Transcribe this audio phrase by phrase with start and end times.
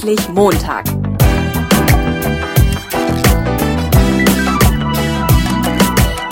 [0.00, 0.86] Endlich Montag.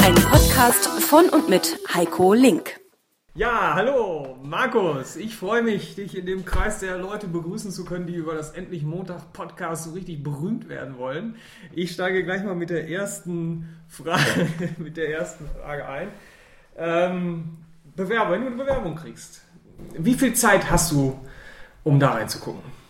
[0.04, 2.78] Ein Podcast von und mit Heiko Link.
[3.34, 5.16] Ja, hallo, Markus.
[5.16, 8.50] Ich freue mich, dich in dem Kreis der Leute begrüßen zu können, die über das
[8.50, 11.34] Endlich Montag Podcast so richtig berühmt werden wollen.
[11.72, 14.48] Ich steige gleich mal mit der ersten Frage,
[14.78, 16.08] mit der ersten Frage ein.
[16.76, 17.56] Ähm,
[17.96, 19.42] Bewerber, wenn du eine Bewerbung kriegst,
[19.98, 21.18] wie viel Zeit hast du,
[21.82, 22.85] um da reinzugucken?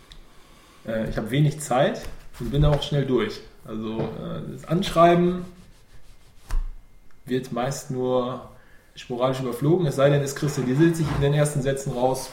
[0.87, 2.01] Äh, ich habe wenig Zeit
[2.39, 3.41] und bin auch schnell durch.
[3.65, 5.45] Also äh, das Anschreiben
[7.25, 8.49] wird meist nur
[8.95, 12.29] sporadisch überflogen, es sei denn, es kristallisiert sich in den ersten Sätzen raus.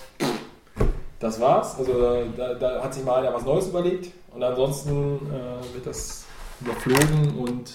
[1.18, 1.78] Das war's.
[1.78, 6.24] Also da, da hat sich mal einer was Neues überlegt und ansonsten äh, wird das
[6.60, 7.72] überflogen und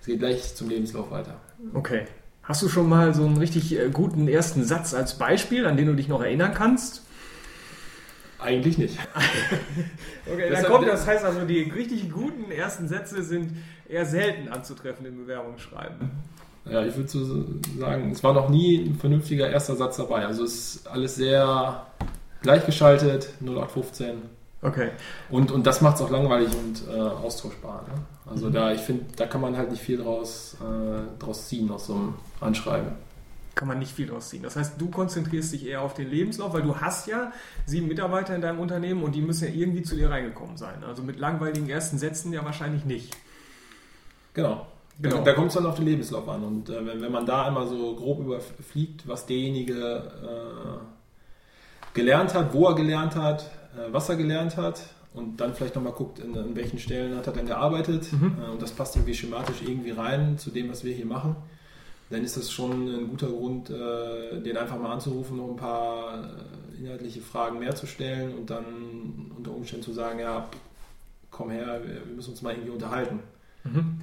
[0.00, 1.34] es geht gleich zum Lebenslauf weiter.
[1.74, 2.06] Okay.
[2.42, 5.86] Hast du schon mal so einen richtig äh, guten ersten Satz als Beispiel, an den
[5.86, 7.02] du dich noch erinnern kannst?
[8.42, 8.98] Eigentlich nicht.
[10.32, 13.52] okay, dann kommt, das heißt also, die richtig guten ersten Sätze sind
[13.88, 16.10] eher selten anzutreffen im Bewerbungsschreiben.
[16.64, 17.44] Ja, ich würde so
[17.78, 20.26] sagen, es war noch nie ein vernünftiger erster Satz dabei.
[20.26, 21.86] Also es ist alles sehr
[22.42, 24.22] gleichgeschaltet, 0815.
[24.62, 24.90] Okay.
[25.30, 27.84] Und, und das macht es auch langweilig und äh, austauschbar.
[27.88, 28.02] Ne?
[28.30, 28.52] Also mhm.
[28.52, 31.94] da, ich finde, da kann man halt nicht viel draus, äh, draus ziehen aus so
[31.94, 32.92] einem Anschreiben.
[33.54, 34.42] Kann man nicht viel draus ziehen.
[34.42, 37.32] Das heißt, du konzentrierst dich eher auf den Lebenslauf, weil du hast ja
[37.66, 40.84] sieben Mitarbeiter in deinem Unternehmen und die müssen ja irgendwie zu dir reingekommen sein.
[40.86, 43.16] Also mit langweiligen ersten Sätzen ja wahrscheinlich nicht.
[44.34, 44.66] Genau.
[45.00, 45.16] Genau.
[45.18, 46.44] Da, da kommt es dann auf den Lebenslauf an.
[46.44, 52.52] Und äh, wenn, wenn man da einmal so grob überfliegt, was derjenige äh, gelernt hat,
[52.52, 54.82] wo er gelernt hat, äh, was er gelernt hat
[55.14, 58.36] und dann vielleicht nochmal guckt, in, in, welchen Stellen hat er dann gearbeitet mhm.
[58.42, 61.36] Äh, und das passt irgendwie schematisch irgendwie rein zu dem, was wir hier machen,
[62.10, 66.24] dann ist das schon ein guter Grund, äh, den einfach mal anzurufen, noch ein paar
[66.24, 70.48] äh, inhaltliche Fragen mehr zu stellen und dann unter Umständen zu sagen, ja,
[71.30, 73.20] komm her, wir müssen uns mal irgendwie unterhalten.
[73.62, 74.00] Mhm.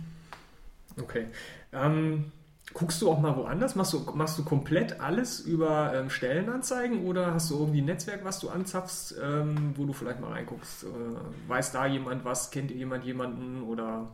[0.99, 1.27] Okay.
[1.73, 2.31] Ähm,
[2.73, 3.75] guckst du auch mal woanders?
[3.75, 8.23] Machst du, machst du komplett alles über ähm, Stellenanzeigen oder hast du irgendwie ein Netzwerk,
[8.23, 10.85] was du anzapfst, ähm, wo du vielleicht mal reinguckst?
[10.85, 12.51] Äh, weiß da jemand was?
[12.51, 14.07] Kennt jemand jemanden oder?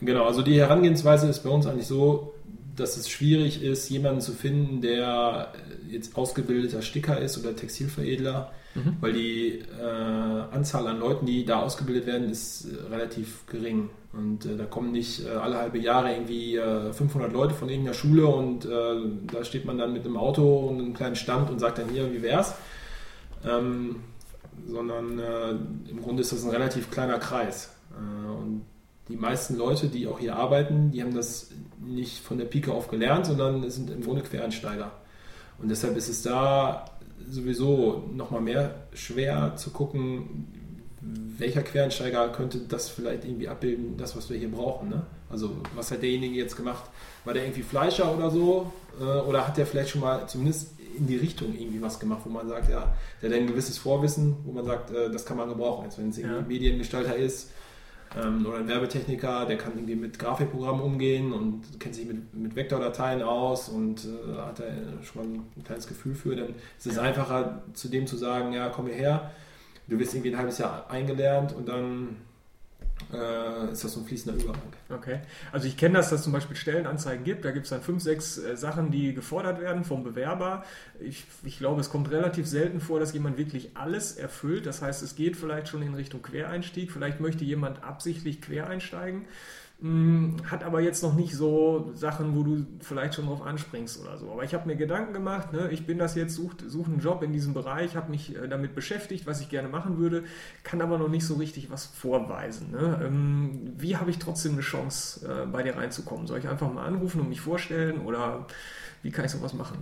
[0.00, 2.34] Genau, also die Herangehensweise ist bei uns eigentlich so,
[2.76, 5.52] dass es schwierig ist, jemanden zu finden, der
[5.88, 8.96] jetzt ausgebildeter Sticker ist oder Textilveredler, mhm.
[9.00, 13.90] weil die äh, Anzahl an Leuten, die da ausgebildet werden, ist äh, relativ gering.
[14.12, 16.58] Und äh, da kommen nicht äh, alle halbe Jahre irgendwie
[16.92, 18.68] 500 äh, Leute von irgendeiner Schule und äh,
[19.32, 22.12] da steht man dann mit einem Auto und einem kleinen Stand und sagt dann hier,
[22.12, 22.54] wie wär's?
[23.44, 23.96] Ähm,
[24.68, 25.18] sondern
[25.88, 27.74] im Grunde ist das ein relativ kleiner Kreis.
[27.96, 28.62] und
[29.08, 32.88] die meisten Leute, die auch hier arbeiten, die haben das nicht von der Pike auf
[32.88, 34.92] gelernt, sondern sind im Grunde Quereinsteiger.
[35.58, 36.84] Und deshalb ist es da
[37.28, 40.46] sowieso nochmal mehr schwer zu gucken,
[41.02, 44.88] welcher Quereinsteiger könnte das vielleicht irgendwie abbilden, das, was wir hier brauchen.
[44.88, 45.02] Ne?
[45.28, 46.84] Also was hat derjenige jetzt gemacht?
[47.24, 48.72] War der irgendwie Fleischer oder so?
[49.00, 52.30] Äh, oder hat der vielleicht schon mal zumindest in die Richtung irgendwie was gemacht, wo
[52.30, 55.48] man sagt, ja, der hat ein gewisses Vorwissen, wo man sagt, äh, das kann man
[55.48, 55.84] gebrauchen.
[55.84, 56.42] Jetzt wenn es irgendwie ja.
[56.46, 57.50] Mediengestalter ist,
[58.20, 62.54] ähm, oder ein Werbetechniker, der kann irgendwie mit Grafikprogrammen umgehen und kennt sich mit, mit
[62.54, 64.64] Vektordateien aus und äh, hat da
[65.02, 68.68] schon mal ein kleines Gefühl für, dann ist es einfacher, zu dem zu sagen, ja,
[68.68, 69.30] komm hierher,
[69.88, 72.16] du wirst irgendwie ein halbes Jahr eingelernt und dann
[73.12, 74.72] äh, ist das so ein fließender Übergang.
[74.88, 75.20] Okay.
[75.50, 77.44] Also ich kenne das, dass es zum Beispiel Stellenanzeigen gibt.
[77.44, 80.64] Da gibt es dann fünf, sechs äh, Sachen, die gefordert werden vom Bewerber.
[81.00, 84.66] Ich, ich glaube, es kommt relativ selten vor, dass jemand wirklich alles erfüllt.
[84.66, 86.90] Das heißt, es geht vielleicht schon in Richtung Quereinstieg.
[86.90, 88.68] Vielleicht möchte jemand absichtlich quer
[89.82, 94.16] Hm, hat aber jetzt noch nicht so Sachen, wo du vielleicht schon drauf anspringst oder
[94.16, 94.30] so.
[94.30, 95.70] Aber ich habe mir Gedanken gemacht, ne?
[95.72, 98.76] ich bin das jetzt, suche such einen Job in diesem Bereich, habe mich äh, damit
[98.76, 100.22] beschäftigt, was ich gerne machen würde,
[100.62, 102.70] kann aber noch nicht so richtig was vorweisen.
[102.70, 103.00] Ne?
[103.04, 106.28] Ähm, wie habe ich trotzdem eine Chance, äh, bei dir reinzukommen?
[106.28, 108.46] Soll ich einfach mal anrufen und mich vorstellen oder
[109.02, 109.78] wie kann ich sowas machen?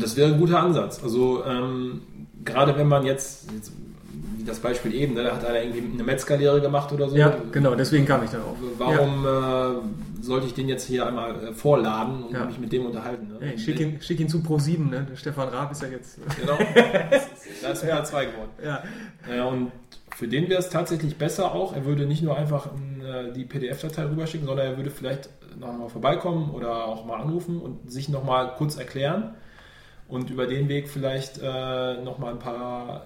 [0.00, 1.02] Das wäre ein guter Ansatz.
[1.02, 2.00] Also ähm,
[2.42, 3.72] gerade wenn man jetzt, jetzt
[4.46, 5.24] das Beispiel eben, ne?
[5.24, 7.16] da hat einer irgendwie eine Metzgerlehre gemacht oder so.
[7.16, 8.56] Ja, genau, deswegen kam ich darauf.
[8.78, 9.72] Warum ja.
[9.72, 9.74] äh,
[10.20, 12.44] sollte ich den jetzt hier einmal äh, vorladen und ja.
[12.44, 13.28] mich mit dem unterhalten?
[13.28, 13.36] Ne?
[13.40, 15.06] Hey, schick, ihn, schick ihn zu Pro7, ne?
[15.10, 16.18] Der Stefan Raab ist ja jetzt.
[16.40, 16.58] Genau,
[17.62, 18.02] da ist ja.
[18.04, 18.50] zwei geworden.
[18.64, 18.82] Ja.
[19.34, 19.44] ja.
[19.44, 19.72] Und
[20.16, 24.04] für den wäre es tatsächlich besser auch, er würde nicht nur einfach äh, die PDF-Datei
[24.04, 25.28] rüberschicken, sondern er würde vielleicht
[25.58, 29.34] nochmal vorbeikommen oder auch mal anrufen und sich nochmal kurz erklären
[30.08, 33.04] und über den Weg vielleicht äh, nochmal ein paar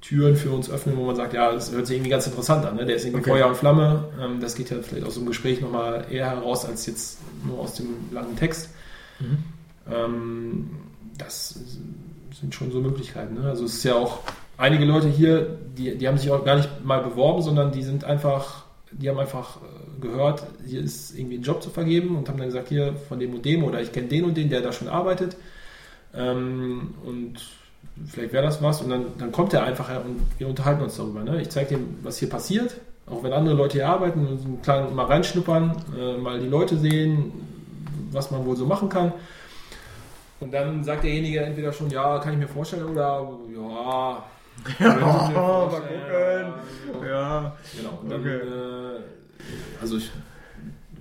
[0.00, 2.76] Türen für uns öffnen, wo man sagt, ja, das hört sich irgendwie ganz interessant an.
[2.76, 2.86] Ne?
[2.86, 3.30] Der ist irgendwie okay.
[3.30, 4.04] Feuer und Flamme.
[4.20, 7.58] Ähm, das geht ja vielleicht aus so einem Gespräch nochmal eher heraus als jetzt nur
[7.58, 8.70] aus dem langen Text.
[9.18, 9.38] Mhm.
[9.92, 10.70] Ähm,
[11.18, 11.60] das
[12.38, 13.34] sind schon so Möglichkeiten.
[13.34, 13.48] Ne?
[13.48, 14.20] Also es ist ja auch
[14.56, 18.04] einige Leute hier, die, die haben sich auch gar nicht mal beworben, sondern die sind
[18.04, 22.38] einfach, die haben einfach äh, gehört, hier ist irgendwie ein Job zu vergeben und haben
[22.38, 24.72] dann gesagt, hier von dem und dem oder ich kenne den und den, der da
[24.72, 25.36] schon arbeitet.
[26.14, 27.34] Ähm, und
[28.06, 28.82] vielleicht wäre das was.
[28.82, 31.22] Und dann, dann kommt er einfach her und wir unterhalten uns darüber.
[31.22, 31.40] Ne?
[31.40, 32.76] Ich zeige ihm, was hier passiert,
[33.06, 37.32] auch wenn andere Leute hier arbeiten, kleinen, mal reinschnuppern, äh, mal die Leute sehen,
[38.12, 39.12] was man wohl so machen kann.
[40.40, 44.24] Und dann sagt derjenige entweder schon, ja, kann ich mir vorstellen, oder ja,
[44.78, 47.06] ja, mal gucken.
[47.06, 47.98] Ja, genau.
[48.02, 48.36] Und dann, okay.
[48.36, 49.00] äh,
[49.80, 50.10] also ich,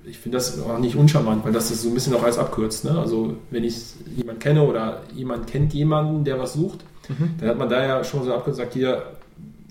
[0.05, 2.85] ich finde das auch nicht uncharmant, weil das ist so ein bisschen auch alles abkürzt.
[2.85, 2.97] Ne?
[2.97, 3.75] Also wenn ich
[4.15, 7.35] jemanden kenne oder jemand kennt jemanden, der was sucht, mhm.
[7.39, 9.03] dann hat man da ja schon so abkürzt gesagt, hier,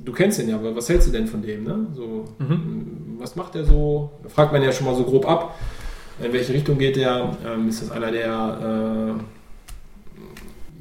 [0.04, 1.64] du kennst ihn ja, aber was hältst du denn von dem?
[1.64, 1.86] Ne?
[1.94, 3.16] So, mhm.
[3.18, 4.12] Was macht der so?
[4.22, 5.58] Da fragt man ja schon mal so grob ab,
[6.22, 7.36] in welche Richtung geht der?
[7.46, 9.37] Ähm, ist das einer, der äh,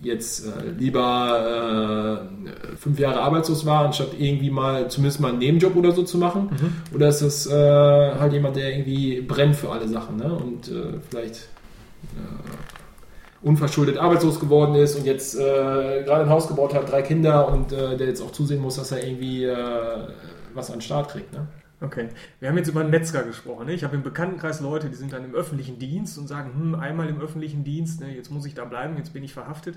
[0.07, 5.75] jetzt äh, lieber äh, fünf Jahre arbeitslos war, anstatt irgendwie mal zumindest mal einen Nebenjob
[5.75, 6.49] oder so zu machen?
[6.51, 6.95] Mhm.
[6.95, 10.33] Oder ist das äh, halt jemand, der irgendwie brennt für alle Sachen ne?
[10.33, 11.35] und äh, vielleicht
[12.15, 17.47] äh, unverschuldet arbeitslos geworden ist und jetzt äh, gerade ein Haus gebaut hat, drei Kinder
[17.47, 19.47] und der jetzt auch zusehen muss, dass er irgendwie
[20.53, 21.31] was an den Start kriegt?
[21.33, 21.47] Ne?
[21.79, 22.09] Okay.
[22.39, 23.67] Wir haben jetzt über einen Metzger gesprochen.
[23.67, 23.73] Ne?
[23.73, 27.07] Ich habe im Bekanntenkreis Leute, die sind dann im öffentlichen Dienst und sagen, hm, einmal
[27.07, 29.75] im öffentlichen Dienst, ne, jetzt muss ich da bleiben, jetzt bin ich verhaftet.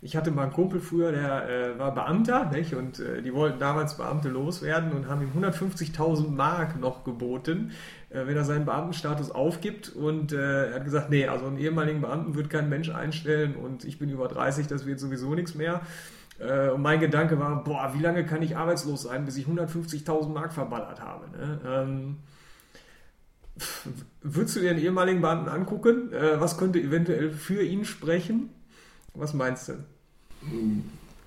[0.00, 2.74] Ich hatte mal einen Kumpel früher, der äh, war Beamter nicht?
[2.74, 7.72] und äh, die wollten damals Beamte loswerden und haben ihm 150.000 Mark noch geboten,
[8.14, 9.90] wenn er seinen Beamtenstatus aufgibt.
[9.90, 13.84] Und äh, er hat gesagt, nee, also einen ehemaligen Beamten wird kein Mensch einstellen und
[13.84, 15.80] ich bin über 30, das wird sowieso nichts mehr.
[16.38, 20.28] Äh, und mein Gedanke war, boah, wie lange kann ich arbeitslos sein, bis ich 150.000
[20.28, 21.30] Mark verballert habe?
[21.30, 21.60] Ne?
[21.66, 22.16] Ähm,
[24.22, 26.12] würdest du dir einen ehemaligen Beamten angucken?
[26.12, 28.50] Äh, was könnte eventuell für ihn sprechen?
[29.14, 29.74] Was meinst du?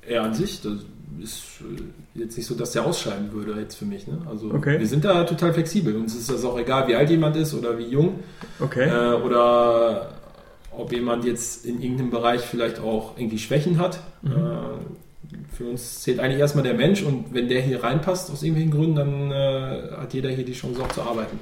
[0.02, 0.86] Er an sich, das
[1.22, 4.08] ist äh, jetzt nicht so, dass der ausscheiden würde jetzt für mich.
[4.08, 4.20] Ne?
[4.30, 4.80] Also okay.
[4.80, 5.96] wir sind da total flexibel.
[5.96, 8.20] Uns ist das auch egal, wie alt jemand ist oder wie jung.
[8.60, 8.90] Okay.
[8.90, 10.12] Äh, oder
[10.72, 14.00] ob jemand jetzt in irgendeinem Bereich vielleicht auch irgendwie Schwächen hat.
[14.22, 14.32] Mhm.
[14.32, 18.72] Äh, für uns zählt eigentlich erstmal der Mensch und wenn der hier reinpasst aus irgendwelchen
[18.72, 21.40] Gründen, dann äh, hat jeder hier die Chance auch zu arbeiten.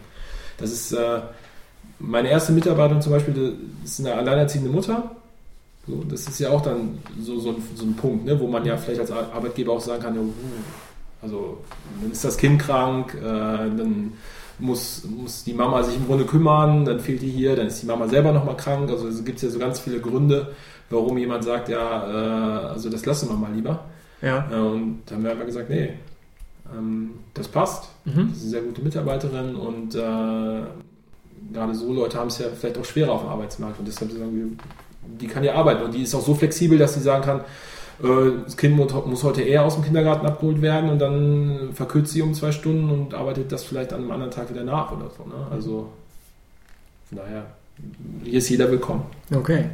[0.57, 1.19] Das ist äh,
[1.99, 5.15] meine erste Mitarbeiterin zum Beispiel, das ist eine alleinerziehende Mutter.
[5.85, 8.65] So, das ist ja auch dann so, so, ein, so ein Punkt, ne, wo man
[8.65, 10.33] ja vielleicht als Arbeitgeber auch sagen kann, ja, uh,
[11.21, 11.57] also
[12.01, 14.13] dann ist das Kind krank, äh, dann
[14.59, 17.85] muss, muss die Mama sich im Grunde kümmern, dann fehlt die hier, dann ist die
[17.85, 18.89] Mama selber nochmal krank.
[18.89, 20.53] Also es gibt ja so ganz viele Gründe,
[20.89, 23.85] warum jemand sagt, ja, äh, also das lassen wir mal lieber.
[24.21, 24.47] Ja.
[24.51, 25.93] Äh, und dann haben wir einfach gesagt, nee,
[26.73, 27.89] ähm, das passt.
[28.05, 28.29] Mhm.
[28.29, 29.99] Das ist eine sehr gute Mitarbeiterin und äh,
[31.51, 34.35] gerade so Leute haben es ja vielleicht auch schwerer auf dem Arbeitsmarkt und deshalb sagen
[34.35, 34.57] wir,
[35.19, 37.41] die kann ja arbeiten und die ist auch so flexibel, dass sie sagen kann,
[38.01, 42.21] äh, das Kind muss heute eher aus dem Kindergarten abgeholt werden und dann verkürzt sie
[42.21, 45.23] um zwei Stunden und arbeitet das vielleicht an einem anderen Tag wieder nach oder so.
[45.25, 45.47] Ne?
[45.51, 45.89] Also
[47.09, 47.45] von daher,
[48.23, 49.05] hier ist jeder willkommen.
[49.33, 49.65] Okay.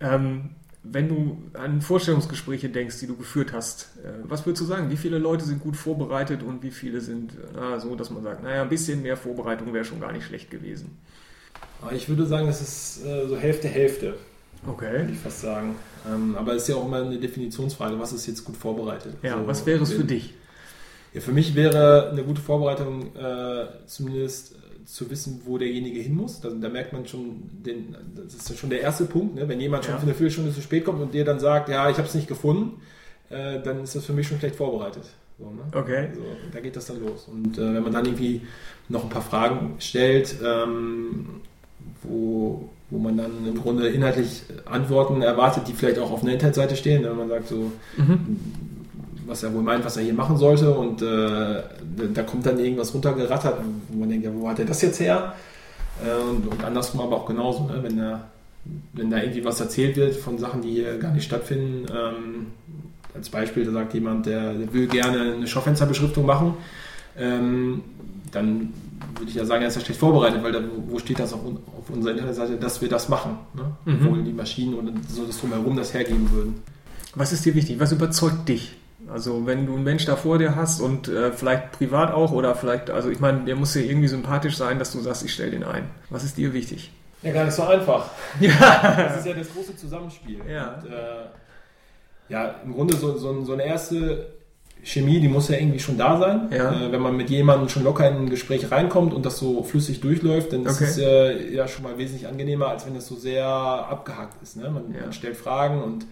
[0.00, 0.50] Ähm,
[0.84, 4.90] wenn du an Vorstellungsgespräche denkst, die du geführt hast, äh, was würdest du sagen?
[4.90, 8.42] Wie viele Leute sind gut vorbereitet und wie viele sind äh, so, dass man sagt,
[8.42, 10.98] naja, ein bisschen mehr Vorbereitung wäre schon gar nicht schlecht gewesen?
[11.92, 14.14] Ich würde sagen, das ist so Hälfte, Hälfte.
[14.66, 14.92] Okay.
[14.92, 15.76] Würde ich fast sagen.
[16.06, 19.14] Ähm, aber es ist ja auch immer eine Definitionsfrage, was ist jetzt gut vorbereitet?
[19.22, 20.34] Ja, also, was wäre es für dich?
[21.14, 26.14] Ja, für mich wäre eine gute Vorbereitung äh, zumindest äh, zu wissen, wo derjenige hin
[26.14, 26.40] muss.
[26.40, 29.48] Da, da, merkt man schon, den, das ist ja schon der erste Punkt, ne?
[29.48, 30.00] wenn jemand schon ja.
[30.00, 32.28] für eine Viertelstunde zu spät kommt und dir dann sagt, ja, ich habe es nicht
[32.28, 32.80] gefunden,
[33.30, 35.04] äh, dann ist das für mich schon schlecht vorbereitet.
[35.38, 35.62] So, ne?
[35.72, 36.08] Okay.
[36.08, 36.22] Also,
[36.52, 37.28] da geht das dann los.
[37.28, 38.42] Und äh, wenn man dann irgendwie
[38.88, 41.42] noch ein paar Fragen stellt, ähm,
[42.02, 46.76] wo, wo man dann im Grunde inhaltlich Antworten erwartet, die vielleicht auch auf einer Internetseite
[46.76, 48.38] stehen, wenn man sagt so, mhm.
[49.26, 51.62] was er wohl meint, was er hier machen sollte und äh,
[52.14, 55.34] da kommt dann irgendwas runtergerattert, wo man denkt, ja, wo hat er das jetzt her?
[56.04, 57.78] Äh, und, und, andersrum aber auch genauso, ne?
[57.82, 58.28] wenn, da,
[58.94, 61.86] wenn da irgendwie was erzählt wird von Sachen, die hier gar nicht stattfinden.
[61.90, 62.46] Ähm,
[63.14, 66.54] als Beispiel, da sagt jemand, der, der will gerne eine Schaufensterbeschriftung machen,
[67.18, 67.82] ähm,
[68.30, 68.72] dann
[69.16, 71.40] würde ich ja sagen, er ist ja schlecht vorbereitet, weil da, wo steht das auf,
[71.44, 73.38] auf unserer Internetseite, dass wir das machen?
[73.54, 73.72] Ne?
[73.84, 74.06] Mhm.
[74.06, 76.62] Obwohl die Maschinen und so das drumherum das hergeben würden.
[77.14, 77.80] Was ist dir wichtig?
[77.80, 78.76] Was überzeugt dich?
[79.08, 82.54] Also wenn du einen Mensch da vor dir hast und äh, vielleicht privat auch oder
[82.54, 85.52] vielleicht, also ich meine, der muss dir irgendwie sympathisch sein, dass du sagst, ich stelle
[85.52, 85.88] den ein.
[86.10, 86.92] Was ist dir wichtig?
[87.22, 88.10] Ja, gar nicht so einfach.
[88.40, 88.94] Ja.
[88.96, 90.40] Das ist ja das große Zusammenspiel.
[90.48, 91.26] Ja, und, äh,
[92.28, 94.37] ja im Grunde so, so, so eine erste
[94.82, 96.48] Chemie, die muss ja irgendwie schon da sein.
[96.50, 96.72] Ja.
[96.72, 100.00] Äh, wenn man mit jemandem schon locker in ein Gespräch reinkommt und das so flüssig
[100.00, 103.46] durchläuft, dann ist es äh, ja schon mal wesentlich angenehmer, als wenn es so sehr
[103.46, 104.56] abgehackt ist.
[104.56, 104.70] Ne?
[104.70, 105.02] Man, ja.
[105.02, 106.06] man stellt Fragen und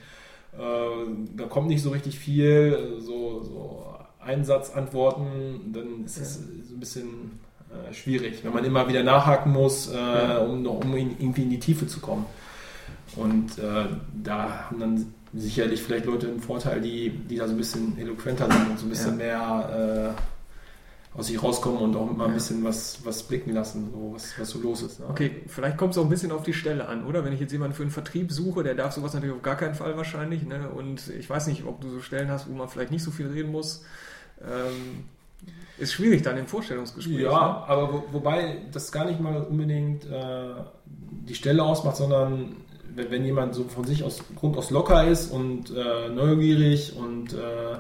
[0.57, 3.85] Äh, da kommt nicht so richtig viel, so, so
[4.21, 6.35] Einsatzantworten, dann ist es
[6.67, 10.39] so ein bisschen äh, schwierig, wenn man immer wieder nachhaken muss, äh, ja.
[10.39, 12.25] um, um in, irgendwie in die Tiefe zu kommen.
[13.17, 13.85] Und äh,
[14.25, 18.51] da haben dann sicherlich vielleicht Leute einen Vorteil, die, die da so ein bisschen eloquenter
[18.51, 19.27] sind und so ein bisschen ja.
[19.27, 24.13] mehr äh, aus sich rauskommen und auch mal ein bisschen was, was blicken lassen, so,
[24.15, 25.01] was, was so los ist.
[25.01, 25.07] Ne?
[25.09, 27.25] Okay, vielleicht kommt es auch ein bisschen auf die Stelle an, oder?
[27.25, 29.75] Wenn ich jetzt jemanden für einen Vertrieb suche, der darf sowas natürlich auf gar keinen
[29.75, 30.45] Fall wahrscheinlich.
[30.45, 30.69] Ne?
[30.69, 33.29] Und ich weiß nicht, ob du so Stellen hast, wo man vielleicht nicht so viel
[33.29, 33.85] reden muss.
[34.43, 35.05] Ähm,
[35.79, 37.21] ist schwierig dann im Vorstellungsgespräch.
[37.21, 37.69] Ja, ne?
[37.69, 40.55] aber wo, wobei das gar nicht mal unbedingt äh,
[40.85, 42.57] die Stelle ausmacht, sondern
[42.97, 47.79] wenn, jemand so von sich aus Grund aus locker ist und äh, neugierig und äh,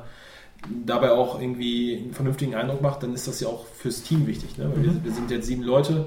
[0.84, 4.58] dabei auch irgendwie einen vernünftigen Eindruck macht, dann ist das ja auch fürs Team wichtig.
[4.58, 4.66] Ne?
[4.66, 4.82] Mhm.
[4.82, 6.06] Wir, wir, sind jetzt sieben Leute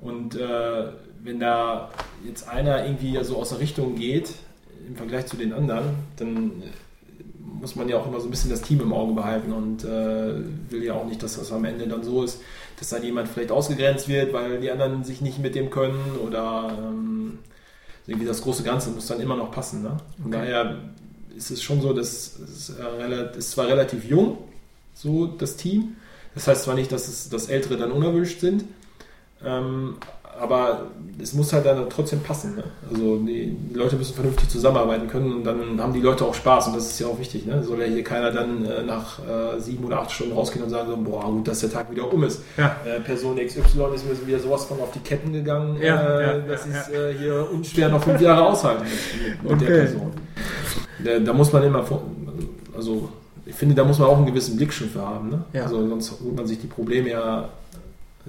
[0.00, 1.90] und äh, wenn da
[2.24, 4.32] jetzt einer irgendwie so aus der Richtung geht
[4.86, 5.86] im Vergleich zu den anderen,
[6.16, 6.62] dann
[7.60, 10.70] muss man ja auch immer so ein bisschen das Team im Auge behalten und äh,
[10.70, 12.40] will ja auch nicht, dass das am Ende dann so ist,
[12.78, 16.76] dass dann jemand vielleicht ausgegrenzt wird, weil die anderen sich nicht mit dem können oder
[16.78, 17.38] ähm,
[18.06, 19.82] irgendwie das große Ganze muss dann immer noch passen.
[19.82, 19.96] Ne?
[20.22, 20.38] Von okay.
[20.38, 20.78] daher
[21.36, 24.38] ist es schon so, dass es, äh, ist zwar relativ jung,
[24.94, 25.96] so das Team.
[26.34, 28.64] Das heißt zwar nicht, dass es dass Ältere dann unerwünscht sind,
[29.44, 29.96] ähm,
[30.40, 30.86] aber
[31.20, 32.56] es muss halt dann trotzdem passen.
[32.56, 32.64] Ne?
[32.90, 36.76] Also die, Leute müssen vernünftig zusammenarbeiten können und dann haben die Leute auch Spaß und
[36.76, 37.46] das ist ja auch wichtig.
[37.46, 37.62] Ne?
[37.62, 40.88] Soll ja hier keiner dann äh, nach äh, sieben oder acht Stunden rausgehen und sagen
[40.90, 42.42] so, boah, gut, dass der Tag wieder um ist.
[42.56, 42.76] Ja.
[42.84, 43.60] Äh, Person XY
[43.94, 46.94] ist mir wieder sowas von auf die Ketten gegangen, ja, äh, ja, dass ja, ich
[46.94, 49.64] äh, hier unschwer noch fünf Jahre aushalten mit, mit okay.
[49.64, 50.12] der Person.
[51.02, 51.84] Da, da, muss man immer,
[52.76, 53.08] also
[53.46, 55.30] ich finde, da muss man auch einen gewissen Blick schon für haben.
[55.30, 55.62] Ne?
[55.62, 57.48] Also sonst holt man sich die Probleme ja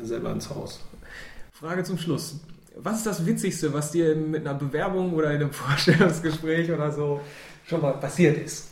[0.01, 0.79] selber ins Haus.
[1.59, 2.39] Frage zum Schluss.
[2.75, 7.19] Was ist das Witzigste, was dir mit einer Bewerbung oder in einem Vorstellungsgespräch oder so
[7.65, 8.69] schon mal passiert ist?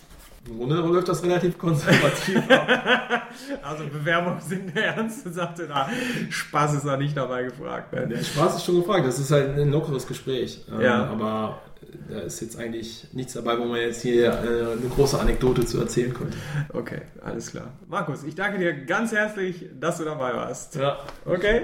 [0.47, 3.23] Im Grunde läuft das relativ konservativ ab.
[3.63, 5.89] also Bewerbungen sind ernst, sagte da.
[6.29, 7.91] Spaß ist da nicht dabei gefragt.
[7.91, 8.07] Ne?
[8.07, 10.63] Der Spaß ist schon gefragt, das ist halt ein lockeres Gespräch.
[10.71, 11.05] Ähm, ja.
[11.05, 11.61] Aber
[12.07, 15.79] da ist jetzt eigentlich nichts dabei, wo man jetzt hier äh, eine große Anekdote zu
[15.79, 16.37] erzählen könnte.
[16.71, 17.71] Okay, alles klar.
[17.87, 20.75] Markus, ich danke dir ganz herzlich, dass du dabei warst.
[20.75, 20.99] Ja.
[21.25, 21.63] Okay.